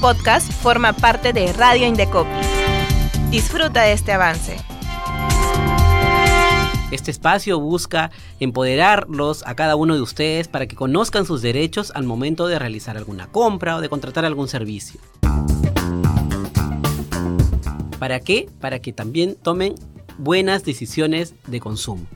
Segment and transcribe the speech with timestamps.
[0.00, 2.30] podcast forma parte de Radio Indecopi.
[3.30, 4.56] Disfruta de este avance.
[6.90, 8.10] Este espacio busca
[8.40, 12.96] empoderarlos a cada uno de ustedes para que conozcan sus derechos al momento de realizar
[12.96, 15.00] alguna compra o de contratar algún servicio.
[17.98, 18.48] ¿Para qué?
[18.58, 19.74] Para que también tomen
[20.16, 22.06] buenas decisiones de consumo.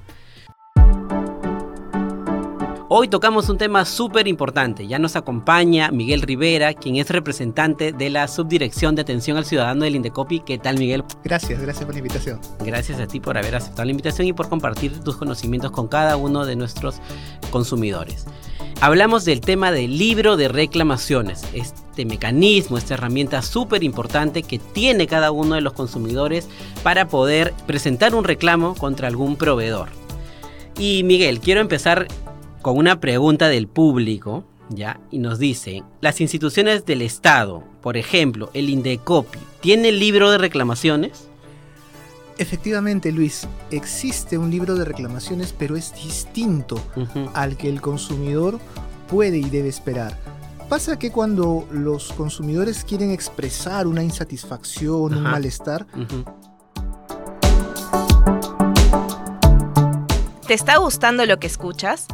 [2.96, 4.86] Hoy tocamos un tema súper importante.
[4.86, 9.82] Ya nos acompaña Miguel Rivera, quien es representante de la Subdirección de Atención al Ciudadano
[9.82, 10.38] del Indecopi.
[10.38, 11.02] ¿Qué tal, Miguel?
[11.24, 12.38] Gracias, gracias por la invitación.
[12.60, 16.16] Gracias a ti por haber aceptado la invitación y por compartir tus conocimientos con cada
[16.16, 17.00] uno de nuestros
[17.50, 18.26] consumidores.
[18.80, 25.08] Hablamos del tema del libro de reclamaciones, este mecanismo, esta herramienta súper importante que tiene
[25.08, 26.48] cada uno de los consumidores
[26.84, 29.88] para poder presentar un reclamo contra algún proveedor.
[30.78, 32.06] Y Miguel, quiero empezar
[32.64, 34.98] con una pregunta del público, ¿ya?
[35.10, 41.28] Y nos dice, las instituciones del Estado, por ejemplo, el Indecopi, ¿tiene libro de reclamaciones?
[42.38, 46.80] Efectivamente, Luis, existe un libro de reclamaciones, pero es distinto
[47.34, 48.58] al que el consumidor
[49.10, 50.18] puede y debe esperar.
[50.70, 55.86] Pasa que cuando los consumidores quieren expresar una insatisfacción, un malestar,
[60.46, 62.06] ¿Te está gustando lo que escuchas?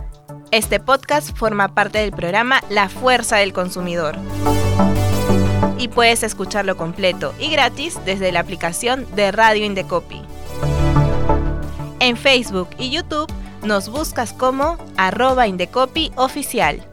[0.52, 4.16] Este podcast forma parte del programa La Fuerza del Consumidor.
[5.78, 10.20] Y puedes escucharlo completo y gratis desde la aplicación de Radio Indecopi.
[12.00, 16.84] En Facebook y YouTube nos buscas como arroba Indecopi oficial.